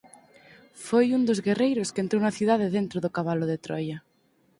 Foi 0.85 1.05
un 1.17 1.21
dos 1.27 1.39
guerreiros 1.45 1.91
que 1.93 2.01
entrou 2.03 2.21
na 2.23 2.35
cidade 2.39 2.73
dentro 2.77 2.97
do 3.03 3.13
cabalo 3.17 3.45
de 3.51 3.57
Troia. 3.65 3.97